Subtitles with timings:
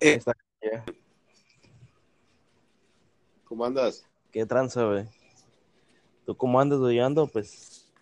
[0.00, 0.18] Eh.
[3.44, 4.06] ¿Cómo andas?
[4.30, 5.06] ¿Qué tranza, güey?
[6.24, 7.00] ¿Tú cómo andas, güey?
[7.00, 7.92] Ando, pues,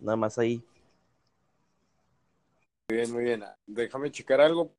[0.00, 0.64] nada más ahí.
[2.88, 3.44] Muy bien, muy bien.
[3.66, 4.74] Déjame checar algo.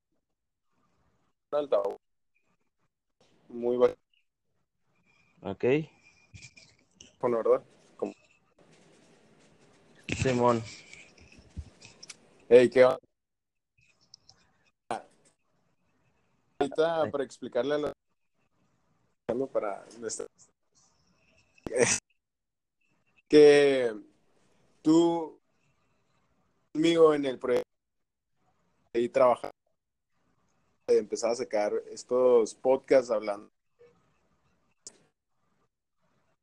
[3.48, 3.96] Muy bueno,
[5.41, 5.64] ¿Ok?
[7.38, 7.64] ¿verdad?
[7.96, 8.14] Como-
[10.18, 10.62] Simón.
[12.50, 13.00] Hey, ¿qué onda?
[16.65, 17.93] Ahorita para explicarle a la
[19.51, 19.86] para
[23.28, 23.93] que
[24.82, 25.39] tú
[26.73, 27.65] conmigo en el proyecto
[28.93, 29.51] y trabajar
[30.87, 33.50] empezaba a sacar estos podcasts hablando.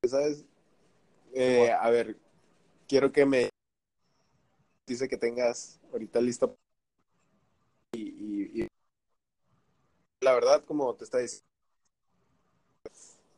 [0.05, 0.45] ¿sabes?
[1.33, 2.19] Eh, a ver,
[2.89, 3.49] quiero que me
[4.89, 6.21] dice que tengas ahorita
[7.95, 8.67] y, y- y
[10.23, 11.47] la verdad, como te está diciendo,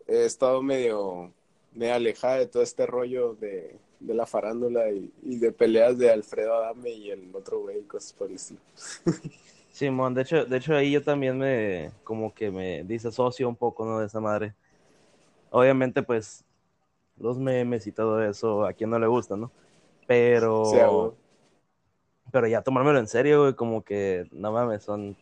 [0.06, 1.32] he estado medio,
[1.72, 6.10] medio alejada de todo este rollo de, de la farándula y, y de peleas de
[6.10, 8.60] Alfredo Adame y el otro güey, cosas por el estilo.
[9.72, 13.84] Simón, de hecho, de hecho ahí yo también me, como que me disasocio un poco,
[13.84, 13.98] ¿no?
[13.98, 14.54] De esa madre.
[15.50, 16.44] Obviamente, pues,
[17.18, 19.50] los memes y todo eso, a quien no le gusta, ¿no?
[20.06, 21.16] Pero,
[22.30, 25.16] pero ya tomármelo en serio, güey, como que, no mames, son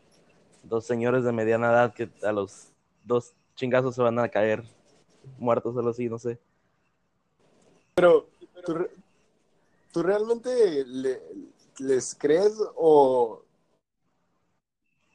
[0.65, 2.69] dos señores de mediana edad que a los
[3.05, 4.65] dos chingazos se van a caer
[5.39, 6.39] muertos o algo así, no sé.
[7.95, 8.27] pero
[8.65, 8.87] ¿tú,
[9.93, 11.23] tú realmente le-
[11.79, 13.43] les crees o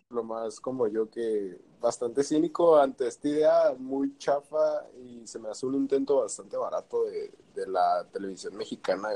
[0.10, 5.50] lo más como yo que bastante cínico ante esta idea muy chafa y se me
[5.50, 9.10] hace un intento bastante barato de, de la televisión mexicana.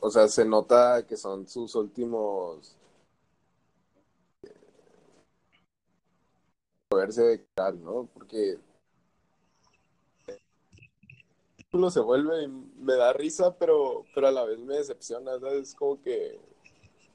[0.00, 2.76] O sea, se nota que son sus últimos
[6.96, 8.08] verse de tal, ¿no?
[8.14, 8.58] Porque
[11.72, 15.68] uno se vuelve y me da risa, pero, pero a la vez me decepciona, ¿sabes?
[15.68, 16.40] Es como que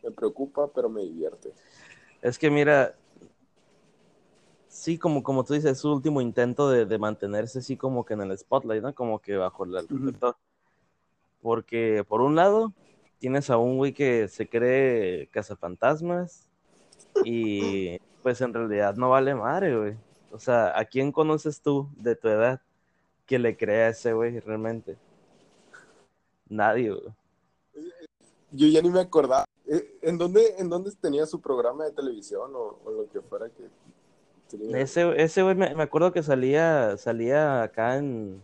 [0.03, 1.53] me preocupa, pero me divierte.
[2.22, 2.95] Es que mira,
[4.67, 8.13] sí, como, como tú dices, es su último intento de, de mantenerse así como que
[8.13, 8.94] en el spotlight, ¿no?
[8.94, 10.35] Como que bajo el reflector.
[11.41, 12.73] Porque por un lado,
[13.17, 16.47] tienes a un güey que se cree cazafantasmas
[17.23, 19.95] y pues en realidad no vale madre, güey.
[20.31, 22.61] O sea, ¿a quién conoces tú de tu edad
[23.28, 24.97] que le crea a ese güey realmente?
[26.50, 27.13] Nadie, güey.
[28.51, 29.45] Yo ya ni me acordaba.
[29.67, 33.50] Eh, ¿En dónde, en dónde tenía su programa de televisión o, o lo que fuera
[33.50, 33.67] que
[34.50, 34.79] tenía?
[34.79, 38.41] Ese, ese güey me, me acuerdo que salía, salía acá en,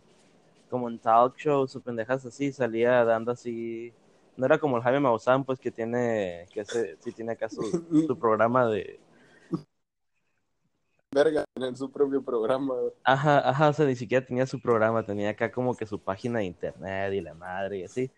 [0.70, 3.94] como en talk shows o pendejas así, salía dando así,
[4.38, 7.62] no era como el Jaime Maussan, pues que tiene, que sí tiene acá su,
[8.08, 9.00] su programa de,
[11.12, 12.76] Verga, en su propio programa.
[13.04, 16.40] ajá, ajá, o sea, ni siquiera tenía su programa, tenía acá como que su página
[16.40, 18.12] de internet y la madre y así,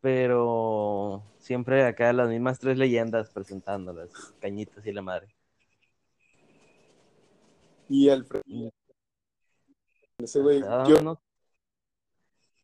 [0.00, 4.10] pero siempre acá las mismas tres leyendas presentándolas,
[4.40, 5.28] cañitas y la madre.
[7.88, 8.42] Y Alfredo,
[10.18, 11.20] ese güey, yo no,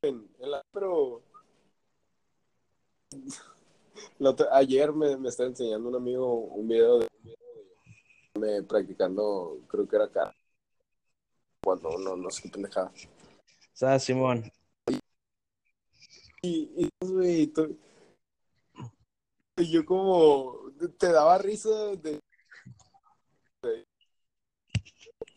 [0.02, 1.22] en, en la, pero
[4.18, 7.06] la otra- ayer me, me estaba enseñando un amigo un video de
[8.38, 10.34] me practicando, creo que era acá,
[11.62, 12.92] cuando no, no sé qué pendejada.
[13.98, 14.50] Simón,
[16.40, 17.76] Y, y, güey, tú-
[19.56, 20.56] y yo como,
[20.98, 22.20] te daba risa de,
[23.62, 23.84] de-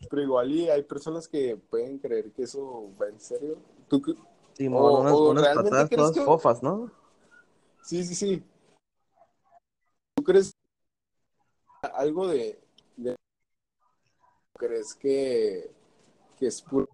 [0.08, 3.58] pero igual y hay personas que pueden creer que eso va en serio.
[3.88, 4.14] ¿Tú, qué-
[4.54, 6.90] Simón, O- unas, o unas realmente patadas crees todas que- fofas, ¿no?
[7.82, 8.42] Sí, sí, sí.
[10.14, 10.52] ¿Tú crees
[11.94, 12.61] algo de-
[14.62, 15.70] crees que,
[16.38, 16.88] que es puro?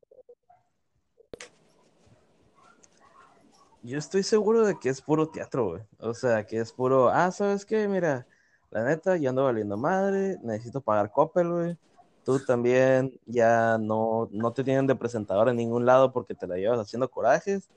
[3.83, 5.83] Yo estoy seguro de que es puro teatro, güey.
[5.99, 7.87] O sea, que es puro, ah, ¿sabes qué?
[7.87, 8.27] Mira,
[8.71, 11.79] la neta, yo ando valiendo madre, necesito pagar Coppel, güey.
[12.25, 16.57] Tú también ya no, no te tienen de presentador en ningún lado porque te la
[16.57, 17.69] llevas haciendo corajes.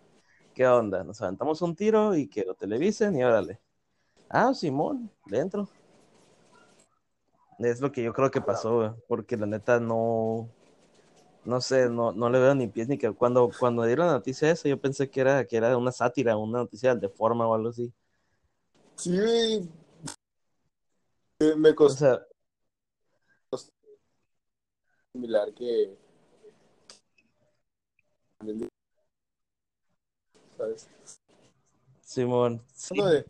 [0.53, 1.03] ¿Qué onda?
[1.03, 3.59] Nos aventamos un tiro y que lo televisen y órale.
[4.29, 5.69] Ah, Simón, dentro.
[7.63, 10.49] Es lo que yo creo que pasó, güey, porque la neta no,
[11.45, 14.49] no sé, no, no le veo ni pies ni que cuando, cuando dieron la noticia
[14.51, 17.69] esa, yo pensé que era, que era una sátira, una noticia de forma o algo
[17.69, 17.91] así.
[18.95, 19.69] Sí, güey.
[21.57, 22.27] Me O costó sea,
[25.13, 25.97] similar que,
[30.57, 30.87] ¿sabes?
[32.01, 33.25] Simón, sí, de,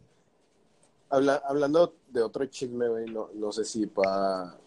[1.12, 4.58] habla- hablando de otro chisme, güey, no, no sé si pa,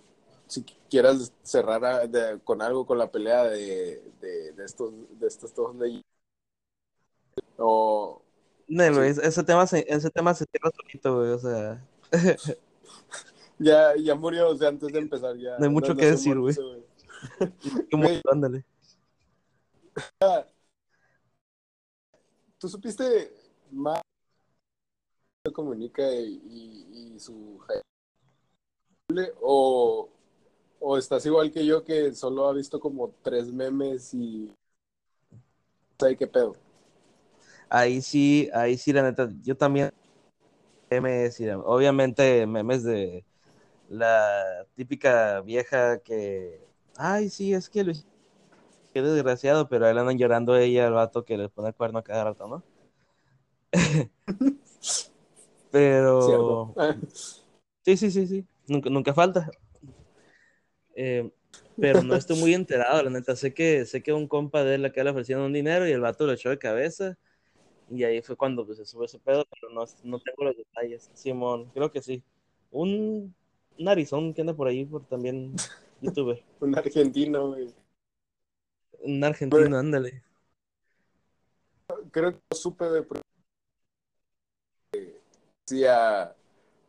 [0.47, 5.27] si quieras cerrar a- de- con algo con la pelea de, de, de estos de
[5.27, 6.03] estos dos de
[7.57, 8.21] o
[8.69, 8.75] Sí.
[8.99, 11.87] güey, ese tema se, ese tema se cierra solito, güey, o sea,
[13.59, 16.55] ya ya murió o sea antes de empezar ya No hay mucho que decir, güey.
[18.31, 18.65] ándale.
[22.59, 23.33] tú supiste
[23.71, 24.01] más
[25.53, 27.61] comunica y, y, y su
[29.43, 30.09] o
[30.81, 34.53] o estás igual que yo que solo ha visto como tres memes y
[35.99, 36.57] ¿sabe qué pedo?
[37.69, 39.93] Ahí sí, ahí sí, la neta, yo también
[40.91, 43.25] memes, y, obviamente memes de
[43.89, 46.61] la típica vieja que,
[46.97, 48.07] ay, sí, es que Luis,
[48.93, 52.05] qué desgraciado, pero ahí andan llorando ella, al vato que le pone el cuerno a
[52.05, 52.63] cada rato, ¿no?
[55.75, 56.73] pero,
[57.83, 59.51] sí, sí, sí, sí, nunca, nunca falta.
[60.95, 61.29] Eh,
[61.77, 64.85] pero no estoy muy enterado, la neta, sé que, sé que un compa de él
[64.85, 67.19] acá le ofrecieron un dinero y el vato lo echó de cabeza.
[67.91, 71.11] Y ahí fue cuando pues, se sube ese pedo, pero no, no tengo los detalles.
[71.13, 72.23] Simón, creo que sí.
[72.71, 73.35] Un,
[73.77, 75.57] un narizón que anda por ahí, por también
[76.01, 76.41] youtuber.
[76.61, 77.75] Un argentino, güey.
[79.01, 80.23] Un argentino, ándale.
[82.13, 83.03] Creo que no supe de
[85.67, 86.35] pro- si a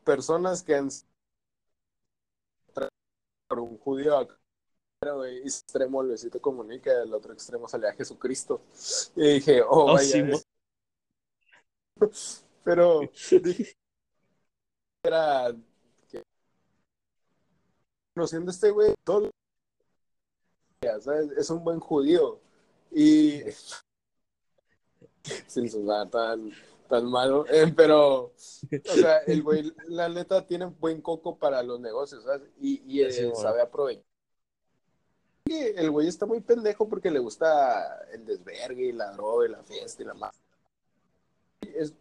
[0.04, 0.89] personas que han
[3.48, 4.27] por un judío
[5.04, 8.62] y extremo Luisito comunica, el otro extremo salía Jesucristo.
[9.16, 10.25] Y dije, oh, Oh, vaya.
[12.63, 13.01] Pero
[13.44, 13.74] dije
[15.04, 15.56] era
[16.10, 16.24] que
[18.16, 19.30] conociendo a este güey, todo
[21.38, 22.39] es un buen judío.
[22.92, 23.42] Y
[25.48, 26.51] sin sonar tan,
[26.87, 31.79] tan malo, eh, pero, o sea, el güey, la neta, tiene buen coco para los
[31.79, 32.49] negocios, ¿sabes?
[32.59, 34.03] Y, y eh, Sí, sabe aprovechar.
[35.47, 39.63] El güey está muy pendejo porque le gusta el desvergue y la droga y la
[39.63, 40.35] fiesta y la más.
[41.61, 41.93] Es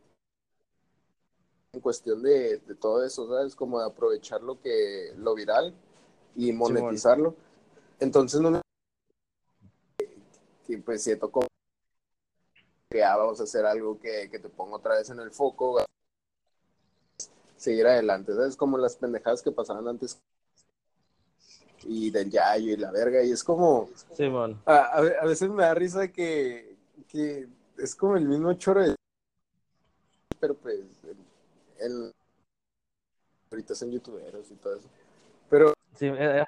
[1.74, 3.54] en cuestión de, de todo eso, ¿sabes?
[3.54, 5.74] Como de aprovechar lo que, lo viral
[6.36, 7.36] y monetizarlo.
[8.00, 8.60] Entonces no me
[10.66, 11.46] que pues siento como
[12.94, 15.84] que vamos a hacer algo que, que te ponga otra vez en el foco,
[17.56, 18.56] seguir adelante, ¿sabes?
[18.56, 20.16] Como las pendejadas que pasaban antes
[21.82, 24.62] y del yayo y la verga, y es como, Simón.
[24.64, 26.76] a, a, a veces me da risa que,
[27.08, 27.48] que
[27.78, 28.94] es como el mismo choro de...
[30.38, 30.78] Pero pues,
[31.80, 32.12] el,
[33.50, 34.88] ahorita son youtuberos y todo eso.
[35.50, 36.44] Pero Sí, eh,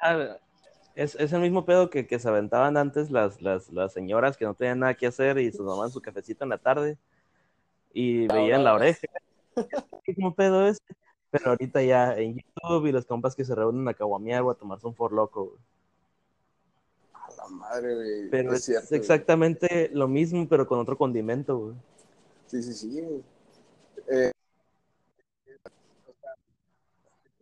[0.97, 4.47] es, es el mismo pedo que, que se aventaban antes las, las, las señoras que
[4.47, 6.99] no tenían nada que hacer y se tomaban su cafecito en la tarde
[7.93, 9.07] y veían la oreja.
[10.05, 10.79] ¿Qué como pedo es?
[11.31, 14.55] Pero ahorita ya en YouTube y los compas que se reúnen a caguamear o a
[14.55, 15.45] tomarse un for loco.
[15.45, 15.59] güey.
[17.13, 19.01] a la madre, güey, Pero es es, cierto, güey.
[19.01, 21.75] exactamente lo mismo, pero con otro condimento, güey.
[22.47, 23.01] Sí, sí, sí.
[23.03, 23.23] güey.
[24.09, 24.33] Eh,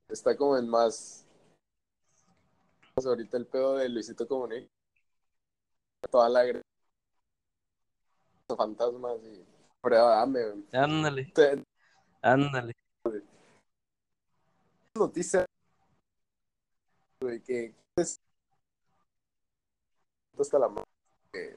[0.09, 1.24] está como en más.
[2.95, 4.69] Pues, ahorita el pedo de Luisito Comunica.
[6.11, 6.63] Toda la
[8.57, 9.45] fantasmas y
[9.81, 10.45] prueba dame.
[10.51, 10.65] güey.
[10.73, 11.65] Ándale, Te-
[12.23, 12.73] ándale.
[14.95, 15.45] Noticia
[17.47, 18.21] que es
[20.39, 20.69] hasta la
[21.33, 21.57] que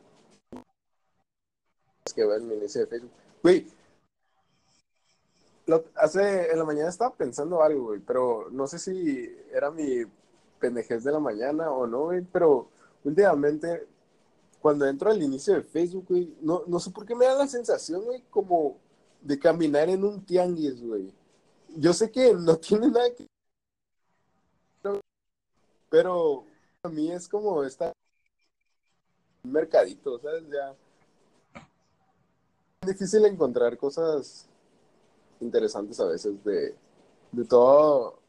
[2.05, 3.11] es que va en mi inicio de Facebook.
[3.43, 3.67] Güey,
[5.65, 10.03] lo- hace en la mañana estaba pensando algo, güey, pero no sé si era mi
[10.59, 12.69] pendejez de la mañana o no, güey, pero
[13.03, 13.87] últimamente
[14.61, 17.47] cuando entro al inicio de Facebook, güey, no, no sé por qué me da la
[17.47, 18.77] sensación, güey, como
[19.21, 21.13] de caminar en un tianguis, güey.
[21.75, 23.27] Yo sé que no tiene nada que
[25.89, 26.43] pero
[26.83, 27.93] a mí es como esta
[29.43, 30.43] un mercadito, ¿sabes?
[30.49, 30.75] Ya
[32.81, 34.47] es difícil encontrar cosas
[35.39, 36.75] interesantes a veces de,
[37.31, 38.19] de todo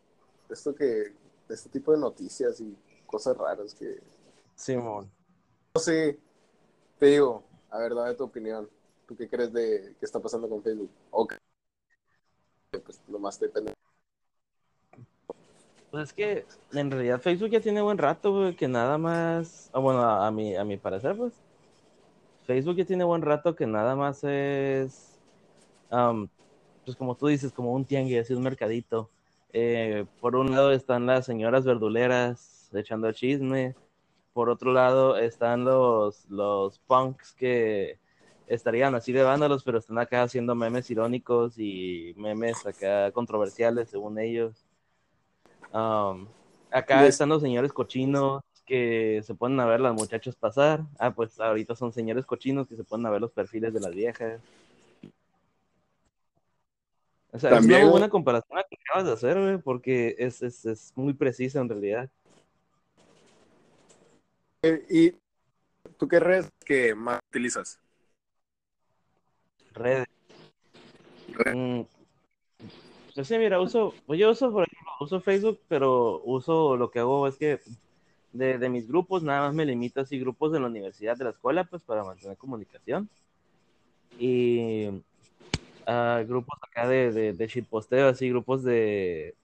[0.48, 1.12] esto que,
[1.54, 2.76] este tipo de noticias y
[3.06, 4.00] cosas raras que,
[4.54, 5.10] Simón.
[5.74, 6.18] no sé,
[6.98, 8.68] te digo, a ver, dame tu opinión.
[9.06, 10.90] ¿Tú qué crees de qué está pasando con Facebook?
[11.10, 11.36] O que
[12.84, 13.72] pues nomás depende.
[15.90, 19.78] Pues es que en realidad Facebook ya tiene buen rato, güey, que nada más, ah,
[19.78, 21.32] bueno, a, a mi, a mi parecer, pues,
[22.46, 25.18] Facebook ya tiene buen rato que nada más es,
[25.90, 26.28] am,
[26.84, 29.10] pues como tú dices, como un tianguis, así un mercadito.
[29.52, 33.74] Eh, por un lado están las señoras verduleras echando chisme,
[34.32, 37.98] por otro lado están los, los punks que
[38.46, 44.18] estarían así de vándalos, pero están acá haciendo memes irónicos y memes acá controversiales, según
[44.18, 44.64] ellos.
[45.72, 46.26] Um,
[46.70, 50.82] Acá están los señores cochinos que se ponen a ver las muchachas pasar.
[50.98, 53.92] Ah, pues ahorita son señores cochinos que se ponen a ver los perfiles de las
[53.92, 54.40] viejas.
[57.32, 60.42] O sea, es También- una muy buena comparación que acabas de hacer, güey, porque es,
[60.42, 62.10] es, es muy precisa en realidad.
[64.62, 65.12] eh, ¿Y
[65.98, 67.78] tú qué redes que más utilizas?
[69.74, 70.06] Redes.
[71.34, 71.54] Red.
[71.54, 71.82] Mm,
[73.14, 77.00] Pues sí, mira, uso, pues yo uso, por ejemplo, uso Facebook, pero uso lo que
[77.00, 77.60] hago es que
[78.32, 81.30] de, de mis grupos, nada más me limito así, grupos de la universidad, de la
[81.30, 83.08] escuela, pues para mantener comunicación.
[84.18, 84.88] Y
[85.88, 89.34] ah, grupos acá de, de, de shitposteo, así, grupos de,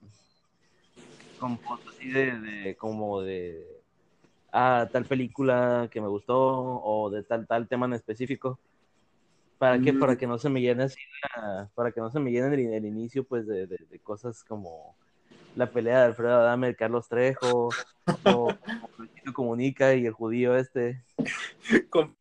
[1.39, 1.59] con
[1.89, 3.65] así de, de, como de,
[4.51, 8.59] ah, tal película que me gustó, o de tal, tal tema en específico.
[9.57, 9.77] ¿Para?
[9.77, 9.99] Mm.
[9.99, 10.99] Para que no se me llene así,
[11.35, 14.43] la- para que no se me llene el, el inicio, pues, de, de, de cosas
[14.43, 14.95] como
[15.55, 17.69] la pelea de Alfredo Adame, Carlos Trejo,
[18.25, 18.49] o
[18.97, 21.03] Luisito Comunica y el judío este.
[21.89, 22.15] Con-.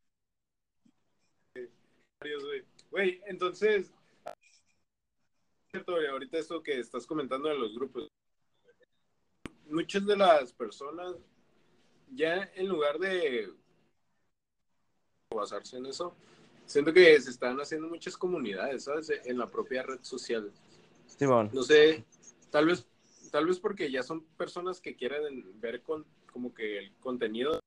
[2.90, 3.93] Güey, entonces,
[5.75, 8.09] cierto, ahorita esto que estás comentando de los grupos,
[9.69, 11.16] muchas de las personas
[12.12, 13.52] ya en lugar de
[15.35, 16.14] basarse en eso,
[16.64, 19.11] siento que se están haciendo muchas comunidades, ¿sabes?
[19.25, 20.52] En la propia red social.
[21.09, 21.50] Simón.
[21.52, 22.04] No sé,
[22.50, 22.87] tal vez,
[23.33, 27.59] tal vez porque ya son personas que quieren ver con, como que el contenido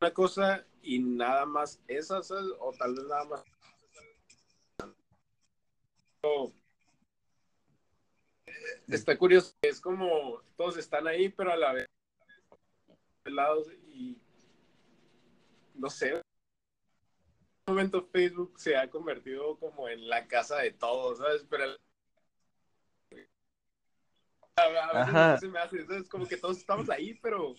[0.00, 2.50] una cosa y nada más esa, ¿sabes?
[2.58, 3.44] O tal vez nada más.
[8.88, 11.86] Está curioso, es como todos están ahí, pero a la vez
[13.24, 14.18] lados y
[15.74, 16.10] no sé.
[16.10, 16.16] En
[17.66, 21.44] un momento Facebook se ha convertido como en la casa de todos, ¿sabes?
[21.48, 21.64] Pero
[24.56, 25.38] a, veces Ajá.
[25.38, 26.08] se me hace, ¿sabes?
[26.08, 27.54] Como que todos estamos ahí, pero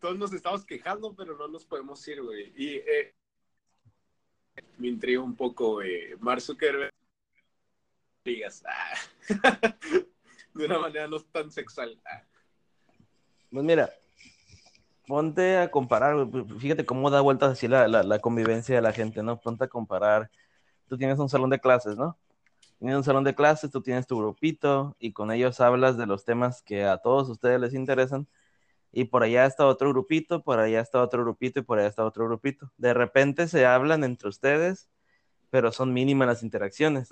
[0.00, 2.52] todos nos estamos quejando, pero no nos podemos ir, güey.
[2.56, 3.14] Y eh,
[4.78, 6.14] me intriga un poco, güey.
[6.18, 6.92] Mark Zuckerberg,
[8.24, 8.94] digas, ah,
[10.58, 12.00] de una manera no tan sexual.
[13.50, 13.90] Pues mira,
[15.06, 18.92] ponte a comparar, güey, fíjate cómo da vueltas así la, la, la convivencia de la
[18.92, 19.40] gente, ¿no?
[19.40, 20.30] Ponte a comparar.
[20.88, 22.18] Tú tienes un salón de clases, ¿no?
[22.78, 26.24] Tienes un salón de clases, tú tienes tu grupito y con ellos hablas de los
[26.24, 28.28] temas que a todos ustedes les interesan.
[28.92, 32.04] Y por allá está otro grupito, por allá está otro grupito y por allá está
[32.04, 32.70] otro grupito.
[32.76, 34.88] De repente se hablan entre ustedes,
[35.50, 37.08] pero son mínimas las interacciones.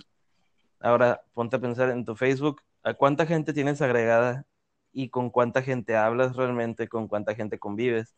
[0.79, 4.47] Ahora, ponte a pensar en tu Facebook, ¿a cuánta gente tienes agregada
[4.93, 8.15] y con cuánta gente hablas realmente, con cuánta gente convives?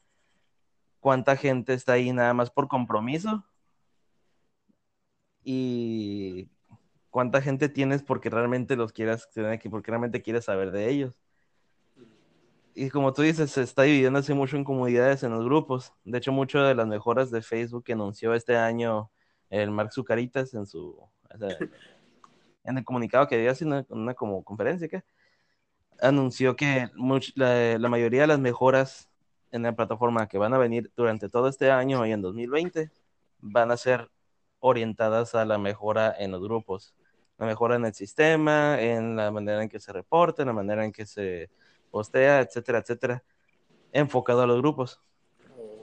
[1.00, 3.44] ¿Cuánta gente está ahí nada más por compromiso?
[5.42, 6.49] Y
[7.11, 11.14] cuánta gente tienes porque realmente los quieras tener aquí, porque realmente quieres saber de ellos.
[12.75, 15.92] Y como tú dices, se está dividiéndose mucho en comunidades, en los grupos.
[16.04, 19.12] De hecho, muchas de las mejoras de Facebook que anunció este año
[19.49, 20.99] el Mark Zucaritas en su
[22.64, 25.04] en el comunicado que dio así una, una como conferencia que
[26.00, 29.09] anunció que much- la, la mayoría de las mejoras
[29.52, 32.90] en la plataforma que van a venir durante todo este año y en 2020
[33.40, 34.11] van a ser
[34.61, 36.94] orientadas a la mejora en los grupos,
[37.38, 40.85] la mejora en el sistema, en la manera en que se reporta, en la manera
[40.85, 41.50] en que se
[41.90, 43.23] postea, etcétera, etcétera,
[43.92, 45.02] enfocado a los grupos.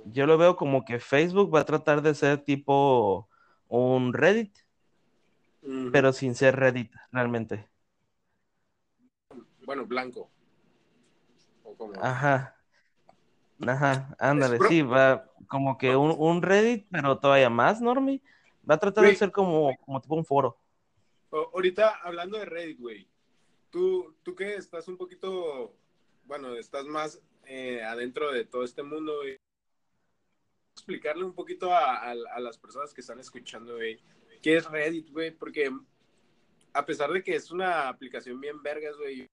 [0.06, 3.30] Yo lo veo como que Facebook va a tratar de ser tipo
[3.68, 4.58] un Reddit,
[5.92, 7.68] Pero sin ser Reddit realmente.
[9.66, 10.30] Bueno, blanco.
[11.64, 11.94] O como...
[12.02, 12.58] Ajá.
[13.68, 18.22] Ajá, ándale, sí, va como que un, un Reddit, pero todavía más, Normie.
[18.68, 20.58] Va a tratar de ser como, como tipo un foro.
[21.30, 23.08] O- ahorita hablando de Reddit, güey.
[23.70, 25.76] Tú, tú que estás un poquito,
[26.26, 29.38] bueno, estás más eh, adentro de todo este mundo, güey.
[30.76, 34.02] Explicarle un poquito a, a- a las personas que están escuchando, güey,
[34.42, 35.72] qué es Reddit, güey, porque
[36.74, 39.28] a pesar de que es una aplicación bien vergas, güey,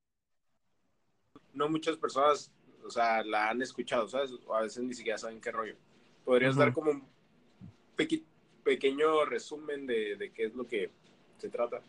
[1.52, 2.52] no muchas personas,
[2.84, 4.32] o sea, la han escuchado, ¿sabes?
[4.46, 5.76] O a veces ni siquiera saben qué rollo.
[6.24, 7.08] ¿Podrías dar como un
[8.64, 10.90] pequeño resumen de, de qué es lo que
[11.38, 11.80] se trata?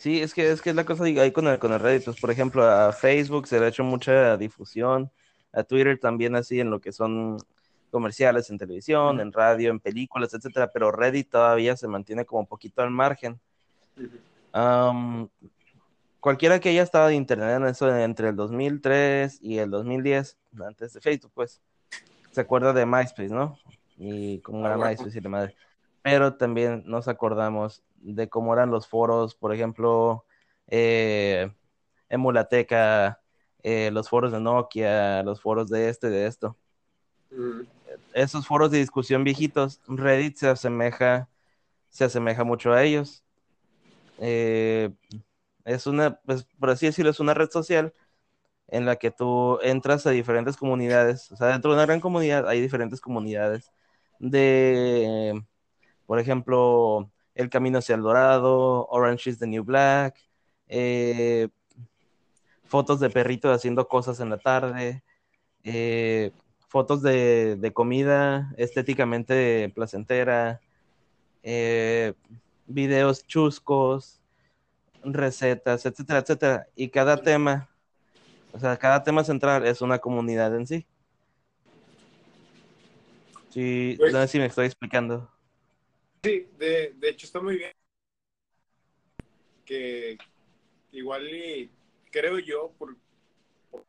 [0.00, 2.06] Sí, es que es que es la cosa ahí con el, con el Reddit.
[2.06, 5.10] Pues, por ejemplo, a Facebook se le ha hecho mucha difusión,
[5.52, 7.36] a Twitter también así en lo que son
[7.90, 12.46] comerciales en televisión, en radio, en películas, etcétera, pero Reddit todavía se mantiene como un
[12.46, 13.40] poquito al margen.
[16.20, 20.92] Cualquiera que haya estado de internet en eso entre el 2003 y el 2010, antes
[20.92, 21.62] de Facebook, pues,
[22.30, 23.58] se acuerda de MySpace, ¿no?
[23.96, 24.90] Y cómo Ah, era bueno.
[24.90, 25.56] MySpace y la madre.
[26.02, 30.24] Pero también nos acordamos de cómo eran los foros, por ejemplo,
[30.66, 31.50] eh,
[32.10, 33.20] Emulateca,
[33.62, 36.56] eh, los foros de Nokia, los foros de este, de esto.
[37.30, 37.60] Mm.
[38.14, 41.28] Esos foros de discusión viejitos, Reddit se asemeja,
[41.90, 43.24] se asemeja mucho a ellos.
[44.18, 44.90] Eh,
[45.64, 47.94] es una, pues, por así decirlo, es una red social
[48.68, 51.30] en la que tú entras a diferentes comunidades.
[51.32, 53.70] O sea, dentro de una gran comunidad hay diferentes comunidades
[54.18, 55.42] de,
[56.06, 60.16] por ejemplo, El Camino hacia el Dorado, Orange is the New Black,
[60.68, 61.48] eh,
[62.64, 65.02] fotos de perritos haciendo cosas en la tarde,
[65.64, 66.32] eh,
[66.70, 70.60] fotos de, de, comida estéticamente placentera,
[71.42, 72.14] eh,
[72.68, 74.20] videos chuscos,
[75.02, 76.66] recetas, etcétera, etcétera.
[76.76, 77.68] Y cada tema,
[78.52, 80.86] o sea, cada tema central es una comunidad en sí.
[83.48, 85.28] Sí, Pues- no sé si me estoy explicando.
[86.22, 87.72] Sí, de, de hecho está muy bien.
[89.64, 90.16] Que
[90.92, 91.68] igual y
[92.12, 92.96] creo yo, por,
[93.72, 93.84] por-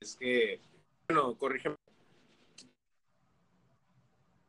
[0.00, 0.60] es que,
[1.08, 1.76] bueno, corrígeme.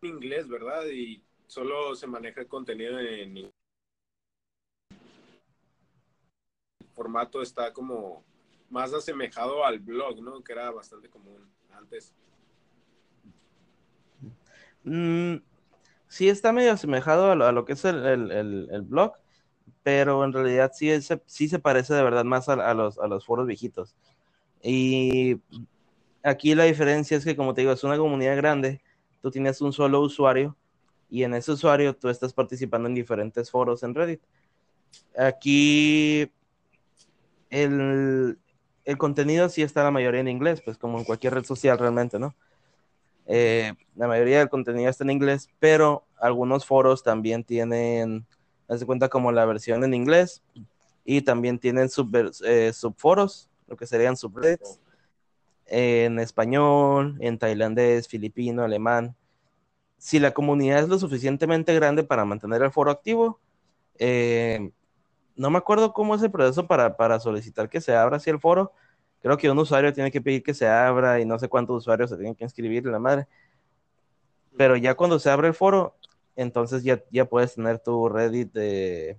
[0.01, 0.85] En inglés, ¿verdad?
[0.87, 3.51] Y solo se maneja el contenido en inglés.
[6.79, 8.23] El formato está como
[8.69, 10.41] más asemejado al blog, ¿no?
[10.43, 12.13] Que era bastante común antes.
[14.83, 15.35] Mm,
[16.07, 19.13] sí está medio asemejado a lo, que es el, el- el- el blog,
[19.83, 23.07] pero en realidad sí, es- sí se parece de verdad más a, a los, a
[23.07, 23.95] los foros viejitos.
[24.63, 25.39] Y
[26.23, 28.81] aquí la diferencia es que, como te digo, es una comunidad grande,
[29.21, 30.55] tú tienes un solo usuario
[31.09, 34.21] y en ese usuario tú estás participando en diferentes foros en Reddit.
[35.17, 36.31] Aquí
[37.49, 38.37] el,
[38.85, 42.17] el contenido sí está la mayoría en inglés, pues como en cualquier red social realmente,
[42.17, 42.35] ¿no?
[43.27, 48.25] Eh, la mayoría del contenido está en inglés, pero algunos foros también tienen,
[48.67, 50.41] haz de cuenta como la versión en inglés
[51.05, 54.79] y también tienen subver- eh, subforos, lo que serían subreddits,
[55.65, 59.15] en español, en tailandés, filipino, alemán.
[59.97, 63.39] Si la comunidad es lo suficientemente grande para mantener el foro activo,
[63.97, 64.71] eh,
[65.37, 68.41] no me acuerdo cómo es el proceso para, para solicitar que se abra así el
[68.41, 68.73] foro.
[69.21, 72.09] Creo que un usuario tiene que pedir que se abra y no sé cuántos usuarios
[72.09, 73.27] se tienen que inscribir, la madre.
[74.57, 75.95] Pero ya cuando se abre el foro,
[76.35, 79.17] entonces ya, ya puedes tener tu Reddit de.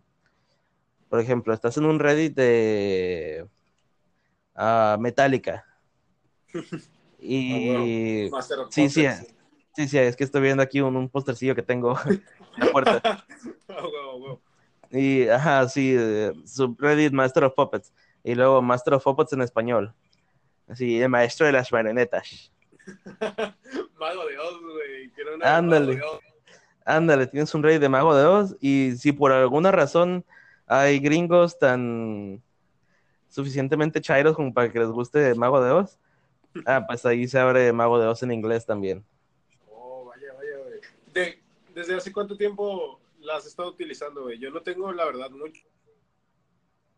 [1.08, 3.48] Por ejemplo, estás en un Reddit de.
[4.56, 5.64] ah, Metallica.
[7.18, 8.28] Y.
[8.30, 9.06] Master of Sí, sí,
[9.74, 12.22] sí, sí, es que estoy viendo aquí un, un postercillo que tengo en
[12.56, 13.24] la puerta.
[13.68, 14.36] Ah.
[14.90, 17.92] Y, ajá, sí, eh, subreddit Master of Puppets.
[18.22, 19.94] Y luego Master of Puppets en español.
[20.68, 22.52] Así, el maestro de las marionetas.
[23.98, 25.12] Mago de Oz, güey.
[25.42, 26.00] Ándale.
[26.84, 28.56] Ándale, tienes un rey de Mago de Oz.
[28.60, 30.24] Y si por alguna razón
[30.66, 32.42] hay gringos tan
[33.32, 35.98] suficientemente chairos como para que les guste Mago de Oz,
[36.66, 39.02] ah, pues ahí se abre Mago de Oz en inglés también.
[39.70, 40.80] Oh, vaya, vaya, güey.
[41.14, 41.38] De-
[41.74, 44.38] ¿Desde hace cuánto tiempo las has estado utilizando, güey?
[44.38, 45.62] Yo no tengo, la verdad, mucho.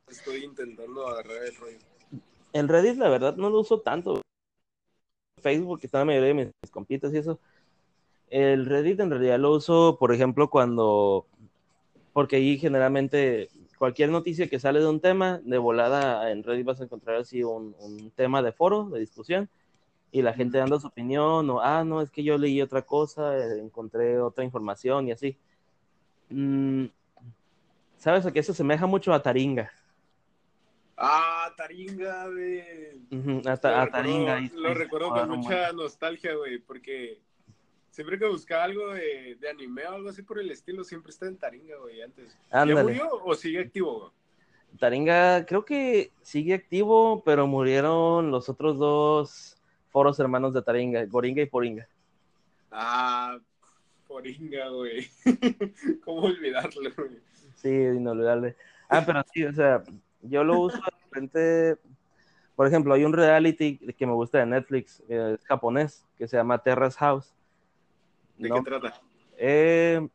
[0.09, 1.79] Estoy intentando agarrar el rollo.
[2.53, 4.21] El Reddit, la verdad, no lo uso tanto.
[5.41, 7.39] Facebook, que está la mayoría de mis, mis compitas y eso.
[8.29, 11.27] El Reddit en realidad lo uso, por ejemplo, cuando.
[12.13, 16.81] Porque ahí generalmente cualquier noticia que sale de un tema, de volada en Reddit vas
[16.81, 19.49] a encontrar así un, un tema de foro, de discusión,
[20.13, 23.37] y la gente dando su opinión, o, ah, no, es que yo leí otra cosa,
[23.37, 25.37] eh, encontré otra información y así.
[26.31, 26.87] Mm,
[27.97, 29.73] ¿Sabes a qué se asemeja mucho a Taringa?
[30.97, 33.43] Ah, Taringa, güey.
[33.47, 34.41] A, Ta- Taringa.
[34.55, 37.21] Lo recuerdo con mucha nostalgia, güey, porque
[37.95, 41.27] siempre que buscaba algo de, de anime o algo así por el estilo, siempre está
[41.27, 42.37] en Taringa, güey, antes.
[42.51, 42.83] ¿Ya Ándale.
[42.83, 44.11] murió o sigue activo, güey?
[44.81, 49.57] Taringa creo que sigue activo, pero murieron los otros dos
[49.91, 51.87] foros hermanos de Taringa, Goringa y Poringa.
[52.73, 53.39] Ah,
[54.09, 55.09] Poringa, güey.
[56.05, 57.21] ¿Cómo olvidarlo, güey?
[57.55, 58.57] Sí, inolvidable.
[58.89, 59.85] Ah, pero sí, o sea,
[60.23, 61.77] yo lo uso de repente.
[62.57, 66.37] Por ejemplo, hay un reality que me gusta de Netflix, eh, es japonés, que se
[66.37, 67.33] llama Terrace House.
[68.39, 69.01] ¿De No, qué trata?
[69.37, 70.07] eh,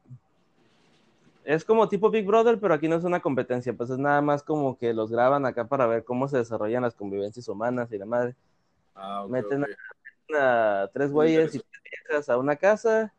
[1.44, 4.44] es como tipo Big Brother, pero aquí no es una competencia, pues es nada más
[4.44, 8.06] como que los graban acá para ver cómo se desarrollan las convivencias humanas y la
[8.06, 8.36] madre.
[8.94, 9.66] Ah, Meten
[10.38, 11.62] a tres güeyes y
[12.08, 13.14] viejas a una casa,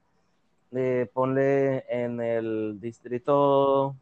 [0.73, 3.97] eh, ponle en el distrito,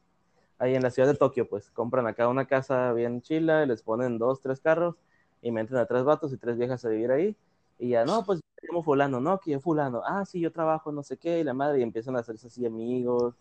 [0.58, 3.82] ahí en la ciudad de Tokio, pues compran acá una casa bien chila y les
[3.82, 4.96] ponen dos, tres carros
[5.40, 7.36] y meten a tres vatos y tres viejas a vivir ahí.
[7.78, 11.02] Y ya, no, pues llamo fulano, no, que yo fulano, ah, sí, yo trabajo, no
[11.02, 13.34] sé qué, y la madre, y empiezan a hacerse así amigos,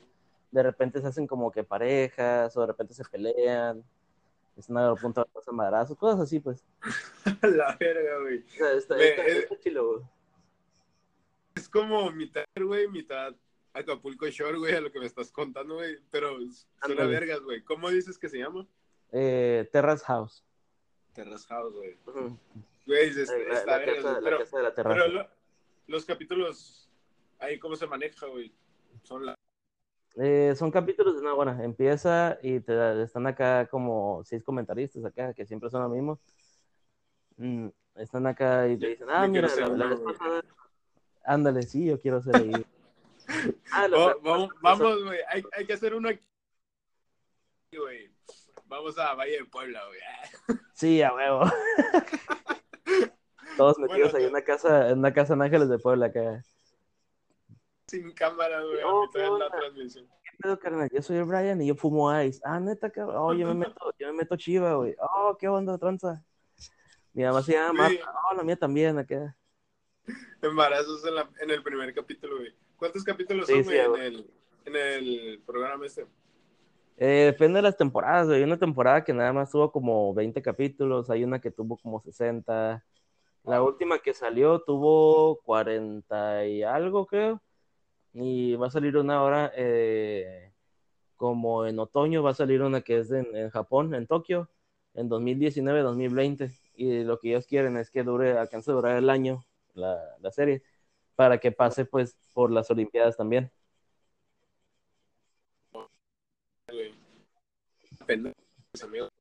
[0.52, 3.84] de repente se hacen como que parejas, o de repente se pelean,
[4.56, 6.63] están a punto de pasar madrazos, cosas así, pues.
[7.41, 8.39] la verga, güey.
[8.39, 10.02] O sea, está, Me- está- es- está chilo, güey.
[11.56, 13.34] Es como mitad, güey, mitad
[13.73, 15.97] Acapulco Shore, güey, a lo que me estás contando, güey.
[16.12, 16.38] Pero
[16.86, 17.63] suena vergas, güey.
[17.63, 18.67] ¿Cómo dices que se llama?
[19.12, 20.43] Eh, Terrace House.
[21.13, 21.97] Terrace House, güey.
[22.06, 22.38] Ujú.
[22.88, 23.54] Güey, es- Eh, La,
[23.86, 25.08] casa, güey, la pero, casa de la pero terraza.
[25.10, 25.30] lo-
[25.88, 26.89] los capítulos,
[27.39, 28.52] ahí cómo se maneja, güey.
[29.04, 29.36] Son la...
[30.15, 31.63] Eh, son capítulos de una buena.
[31.63, 36.19] Empieza y te da- están acá como seis comentaristas acá, que siempre son los mismos.
[37.38, 40.17] Mm, están acá y te dicen, ah, mira, la, la uno, vez güey".
[40.17, 40.41] pasada-
[41.23, 42.52] Ándale, sí, yo quiero ser ahí.
[43.73, 45.19] Ah, vamos, la- vamos, güey.
[45.28, 46.21] Hay, hay que hacer uno aquí,
[47.78, 48.10] güey.
[48.65, 50.00] Vamos a Valle de Puebla, güey.
[50.73, 51.41] Sí, a huevo.
[53.58, 56.43] Todos metidos Bueno, ahí en una casa, en una casa en Ángeles de Puebla acá.
[57.88, 58.84] Sin cámara, güey.
[58.86, 60.06] Oh, a mitad de qué la transmisión.
[60.24, 60.89] ¿Qué pedo, carnal?
[60.93, 62.39] Yo soy el Brian y yo fumo ice.
[62.43, 63.15] Ah, neta, cabrón.
[63.17, 64.96] Oh, yo me meto, yo me meto chiva, güey.
[65.00, 66.24] Oh, qué onda, tranza.
[67.13, 68.00] Mi mamá se llama Sí.
[68.30, 69.36] Oh, la mía también, acá.
[70.41, 72.54] Embarazos en, la- en el primer capítulo, güey.
[72.76, 74.32] ¿Cuántos capítulos Sí, son, sí, güey, en, el,
[74.65, 76.06] en el programa este?
[76.98, 78.39] Eh, depende de las temporadas, güey.
[78.39, 82.00] Hay una temporada que nada más tuvo como 20 capítulos, hay una que tuvo como
[82.02, 82.84] 60.
[83.48, 87.42] La última que salió tuvo 40 y algo, creo.
[88.14, 90.54] Y va a salir una ahora, eh,
[91.16, 94.50] como en otoño, va a salir una que es en, en Japón, en Tokio,
[94.96, 96.52] en 2019-2020.
[96.76, 100.32] Y lo que ellos quieren es que dure, alcance a durar el año la, la
[100.32, 100.64] serie,
[101.16, 103.50] para que pase pues por las Olimpiadas también.
[108.74, 109.17] mis amigos.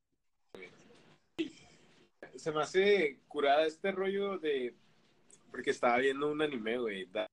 [2.37, 4.75] Se me hace curada este rollo de.
[5.51, 7.05] Porque estaba viendo un anime, güey.
[7.05, 7.27] da-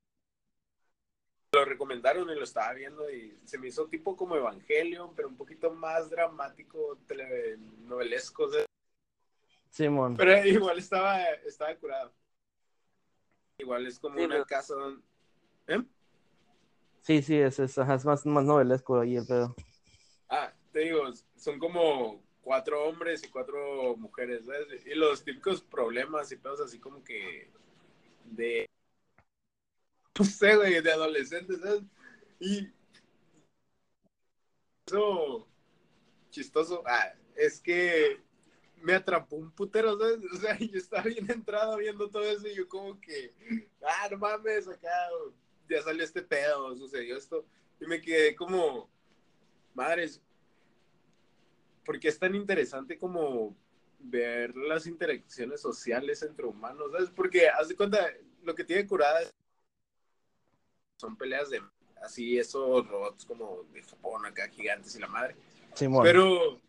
[1.54, 5.36] Lo recomendaron y lo estaba viendo y se me hizo tipo como Evangelion, pero un
[5.36, 8.44] poquito más dramático, telenovelesco.
[8.44, 8.64] o sea,
[9.70, 10.16] Simón.
[10.16, 12.12] Pero igual estaba, estaba curado.
[13.58, 15.02] Igual es como Sí, una pero- casa donde.
[15.68, 15.82] ¿Eh?
[17.02, 19.54] Sí, sí, es, es más, más novelesco ahí el pedo.
[20.28, 21.02] Ah, te digo,
[21.36, 24.86] son como cuatro hombres y cuatro mujeres, ¿sabes?
[24.86, 27.50] Y los típicos problemas y pedos así como que
[28.26, 28.68] de,
[30.18, 31.82] no güey, de adolescentes, ¿sabes?
[32.38, 32.68] Y
[34.86, 35.48] eso
[36.30, 38.20] chistoso, ah, es que
[38.82, 40.18] me atrapó un putero, ¿sabes?
[40.32, 43.32] O sea, yo estaba bien entrado viendo todo eso y yo como que,
[43.82, 44.90] ah, no mames, acá
[45.68, 47.46] ya salió este pedo, sucedió esto.
[47.80, 48.90] Y me quedé como,
[49.74, 50.20] madres,
[51.84, 53.56] porque es tan interesante como
[53.98, 57.10] ver las interacciones sociales entre humanos, ¿sabes?
[57.10, 58.06] Porque, haz de cuenta,
[58.42, 59.20] lo que tiene curada
[60.98, 61.62] son peleas de
[62.02, 65.36] así, esos robots como de Japón, acá gigantes y la madre.
[65.74, 66.02] Simón.
[66.04, 66.60] Pero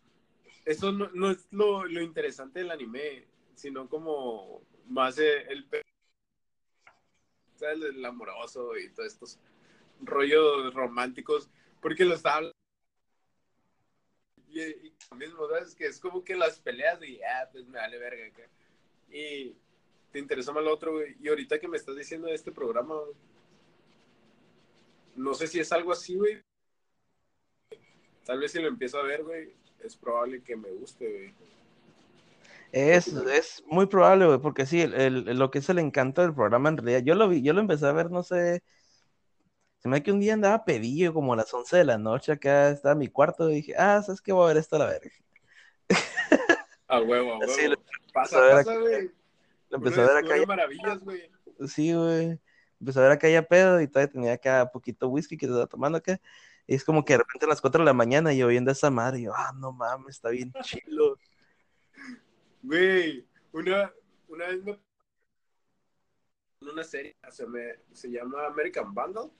[0.64, 5.68] eso no, no es lo, lo interesante del anime, sino como más el,
[7.60, 9.38] el amoroso y todos estos
[10.00, 11.50] rollos románticos,
[11.80, 12.55] porque lo está hablando.
[14.56, 15.74] Y, y mismo, ¿sabes?
[15.74, 18.26] Que es como que las peleas de, ah, pues me vale verga.
[18.26, 18.48] acá.
[19.10, 19.56] Y
[20.12, 21.16] te interesa más lo otro, güey.
[21.20, 22.94] Y ahorita que me estás diciendo de este programa,
[25.16, 26.42] no sé si es algo así, güey.
[28.24, 31.34] Tal vez si lo empiezo a ver, güey, es probable que me guste, güey.
[32.72, 36.68] Es, es muy probable, güey, porque sí, el- lo que es el encanto del programa
[36.68, 38.62] en realidad, yo lo vi, yo lo empecé a ver, no sé,
[39.78, 42.32] se me da que un día andaba pedillo como a las 11 de la noche,
[42.32, 44.32] acá estaba en mi cuarto y dije, ah, ¿sabes qué?
[44.32, 45.10] Voy a ver esto a la verga.
[46.88, 47.52] A huevo, a huevo.
[47.52, 47.76] Sí, lo-
[48.12, 48.80] pasa, a ver pasa, acá.
[48.80, 49.10] güey.
[49.70, 51.30] Lo empecé a ver acá, maravillas, güey.
[51.66, 52.38] sí, güey,
[52.78, 55.98] empecé a ver acá ya pedo y todavía tenía acá poquito whisky que estaba tomando
[55.98, 56.20] acá,
[56.68, 58.90] y es como que de repente a las 4 de la mañana y oyendo esa
[58.90, 61.18] madre, y yo, ah, no mames, está bien chilo.
[62.62, 63.92] Güey, una,
[64.28, 64.72] una vez me...
[66.60, 69.30] en una serie, se, me, se llama American Vandal.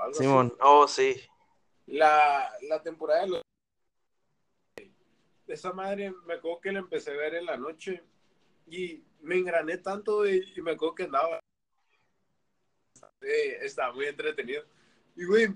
[0.00, 0.18] Así.
[0.22, 1.20] Simón, oh, sí,
[1.86, 3.42] La, la temporada de los...
[5.46, 8.02] Esa madre me acuerdo que la empecé a ver en la noche
[8.66, 11.40] y me engrané tanto güey, y me acuerdo que andaba...
[13.20, 14.64] Eh, estaba muy entretenido.
[15.16, 15.48] Y, güey,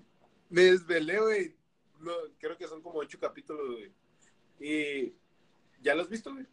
[0.48, 1.56] me desvelé, güey.
[2.00, 3.92] No, creo que son como ocho capítulos, güey.
[4.60, 5.14] Y...
[5.80, 6.46] ¿Ya los has visto, güey?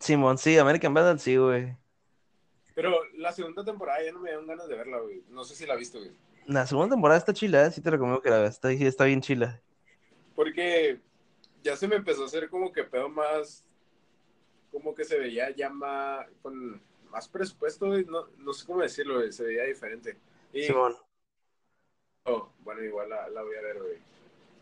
[0.00, 1.76] Simón, sí, American Vandal, sí, güey.
[2.74, 5.24] Pero la segunda temporada ya no me dan ganas de verla, güey.
[5.28, 6.12] No sé si la has visto, güey.
[6.48, 7.70] La segunda temporada está chila, ¿eh?
[7.70, 9.60] sí te recomiendo que la veas, está, está bien chila.
[10.34, 10.98] Porque
[11.62, 13.66] ya se me empezó a hacer como que pedo más.
[14.72, 16.26] Como que se veía ya más.
[16.40, 16.80] Con
[17.10, 17.86] más presupuesto.
[17.86, 19.30] No, no sé cómo decirlo, güey.
[19.30, 20.16] Se veía diferente.
[20.54, 20.96] Y, Simón.
[22.24, 23.98] oh, bueno, igual la, la voy a ver, güey.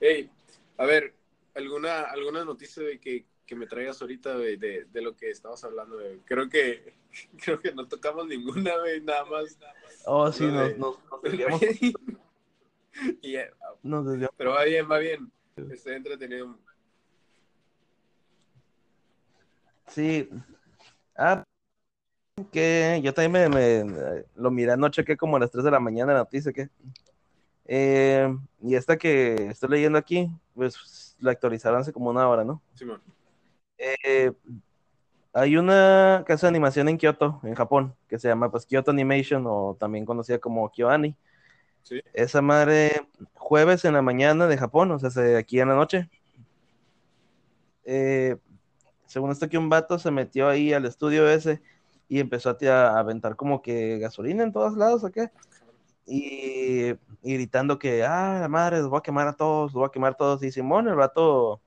[0.01, 0.31] Hey,
[0.79, 1.14] a ver,
[1.55, 5.97] ¿alguna, alguna noticia de que que me traigas ahorita, de, de, lo que estamos hablando.
[6.25, 6.95] Creo que,
[7.45, 9.59] creo que no tocamos ninguna, güey, nada más.
[10.05, 11.61] Oh, sí, nos, nos, nos desviamos.
[13.83, 14.35] Nos desviamos.
[14.37, 15.31] pero va bien, va bien.
[15.71, 16.59] Estoy entretenido.
[19.89, 20.29] Sí.
[21.15, 21.45] Ah,
[22.53, 25.81] que yo también me, me- lo miré anoche, que como a las 3 de la
[25.81, 26.69] mañana la noticia, que.
[27.67, 32.63] Eh, y esta que estoy leyendo aquí, pues la actualizaron hace como una hora, ¿no?
[32.75, 33.03] Simón.
[33.79, 34.33] Eh,
[35.33, 39.45] hay una casa de animación en Kioto, en Japón, que se llama pues Kyoto Animation
[39.47, 41.15] o también conocida como KyoAni.
[41.83, 42.01] Sí.
[42.15, 46.09] Esa madre, jueves en la mañana de Japón, o sea, se- aquí en la noche.
[47.85, 48.37] Eh,
[49.07, 51.62] según esto que un vato se metió ahí al estudio ese
[52.09, 55.31] y empezó a, a aventar como que gasolina en todos lados, ¿o qué?
[56.07, 56.91] Y,
[57.23, 59.91] y gritando que, ah, la madre, los voy a quemar a todos, los voy a
[59.93, 60.43] quemar a todos.
[60.43, 61.61] Y Simón, el vato,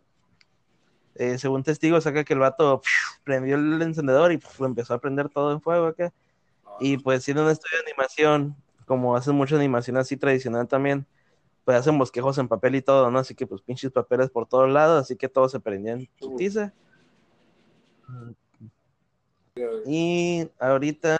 [1.19, 2.89] eh, según testigos, saca que el vato pf,
[3.25, 6.13] prendió el encendedor y pf, empezó a prender todo en fuego acá.
[6.79, 8.55] Y pues siendo un estudio de animación,
[8.85, 11.05] como hacen mucha animación así tradicional también,
[11.65, 13.19] pues hacen bosquejos en papel y todo, ¿no?
[13.19, 16.09] Así que pues pinches papeles por todos lados, así que todo se prendía en.
[19.85, 21.17] Y ahorita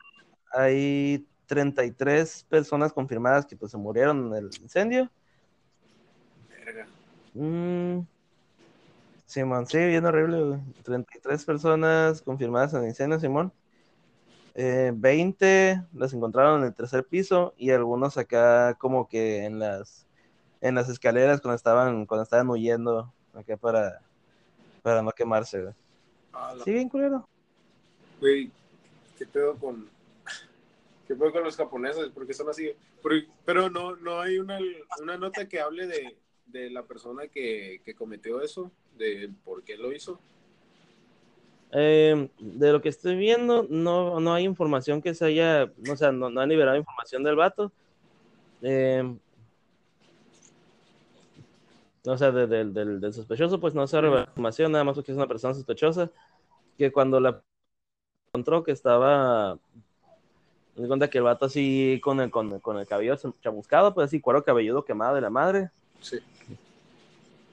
[0.53, 5.11] hay 33 personas confirmadas que pues se murieron en el incendio.
[6.49, 6.87] Verga.
[7.33, 7.99] Mm.
[9.29, 10.59] Simón, sí, bien horrible, güey.
[10.83, 13.53] 33 personas confirmadas en el incendio, Simón.
[14.55, 20.07] Eh, 20 las encontraron en el tercer piso y algunos acá como que en las
[20.61, 24.01] en las escaleras cuando estaban cuando estaban huyendo acá para
[24.81, 25.75] para no quemarse, güey.
[26.33, 27.29] Ah, la- Sí, bien culero.
[28.19, 28.49] Güey,
[29.15, 29.87] ¿qué pedo con.
[31.07, 32.09] ¿Qué pedo con los japoneses?
[32.15, 32.71] Porque son así.
[33.03, 33.15] Pero,
[33.45, 34.57] pero no, no hay una,
[34.99, 39.77] una nota que hable de, de la persona que, que cometió eso, de por qué
[39.77, 40.19] lo hizo.
[41.71, 46.11] Eh, de lo que estoy viendo, no, no hay información que se haya, o sea,
[46.11, 47.71] no, no han liberado información del vato.
[48.61, 49.15] Eh,
[52.05, 54.95] o sea, de- del- del- del sospechoso, pues no se ha revelado información, nada más
[54.95, 56.09] porque es una persona sospechosa,
[56.77, 57.41] que cuando la
[58.33, 59.59] encontró que estaba,
[60.75, 64.05] me di cuenta que el vato así con el, con, con el cabello chamuscado, pues
[64.05, 65.69] así cuero cabelludo quemado de la madre.
[66.01, 66.17] Sí.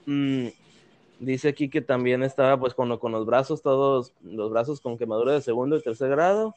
[0.07, 0.49] Mm,
[1.19, 5.33] dice aquí que también estaba pues con, con los brazos todos, los brazos con quemadura
[5.33, 6.55] de segundo y tercer grado,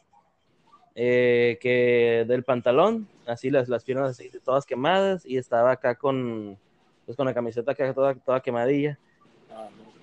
[0.95, 6.57] eh, que del pantalón, así las, las piernas así todas quemadas y estaba acá con,
[7.05, 8.97] pues con la camiseta acá toda, toda quemadilla.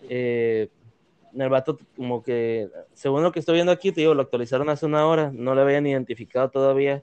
[0.09, 0.69] Eh,
[1.39, 4.87] el vato como que, según lo que estoy viendo aquí, te digo, lo actualizaron hace
[4.87, 7.03] una hora, no lo habían identificado todavía,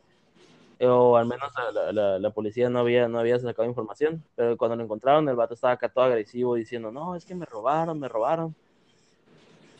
[0.86, 1.52] o al menos
[1.94, 5.54] la, la- policía no había, no había sacado información, pero cuando lo encontraron, el vato
[5.54, 8.56] estaba acá todo agresivo diciendo, no, es que me robaron, me robaron.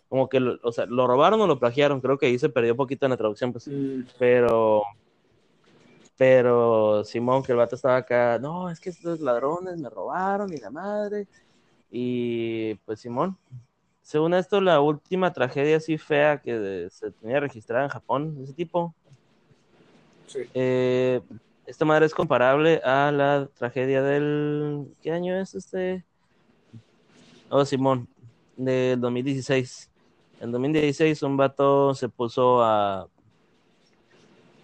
[0.10, 2.74] Como que, lo- o sea, lo robaron o lo plagiaron, creo que ahí se perdió
[2.74, 4.84] un poquito en la traducción, pues, Mm, pero,
[6.18, 10.58] pero Simón, que el vato estaba acá, no, es que estos ladrones me robaron y
[10.58, 11.28] la madre,
[11.90, 13.38] y pues Simón,
[14.02, 18.94] según esto, la última tragedia así fea que se tenía registrada en Japón, ese tipo,
[20.28, 20.40] sí.
[20.54, 21.22] eh,
[21.66, 26.04] esta madre es comparable a la tragedia del, ¿qué año es este?
[27.50, 28.08] Oh, Simón,
[28.58, 29.90] del 2016.
[30.42, 33.08] En 2016 un vato se puso a,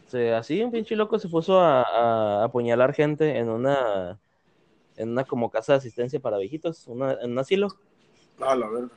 [0.07, 4.19] se, así un pinche loco se puso a, a apuñalar gente en una,
[4.97, 7.69] en una como casa de asistencia para viejitos, una, en un asilo,
[8.41, 8.89] Ah, la verga.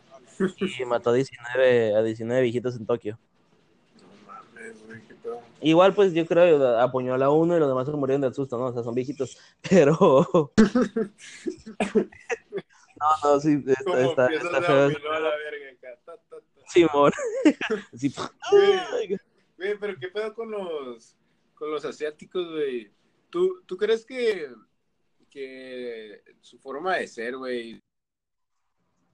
[0.61, 3.18] y mató a 19, a 19 viejitos en Tokio.
[4.01, 5.01] No mames, güey.
[5.62, 8.59] Igual, pues yo creo que apuñaló a uno y los demás se murieron del susto,
[8.59, 8.66] ¿no?
[8.66, 9.38] O sea, son viejitos.
[9.68, 10.53] Pero.
[11.96, 14.90] no, no, sí, está, está, está feo.
[16.68, 17.12] Simón.
[17.94, 18.14] Sí.
[18.51, 19.18] Güey,
[19.59, 21.14] güey, pero qué pedo con los
[21.55, 22.90] con los asiáticos, güey.
[23.31, 24.48] ¿Tú, ¿Tú crees que,
[25.31, 27.79] que su forma de ser, güey,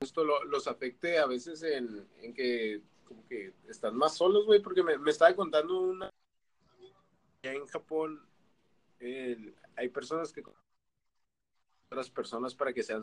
[0.01, 4.61] esto lo- los afecte a veces en, en que como que están más solos, güey?
[4.63, 6.11] Porque me, me estaba contando una
[7.43, 8.29] en Japón
[9.01, 10.43] hay personas que
[11.91, 13.03] otras personas para que sean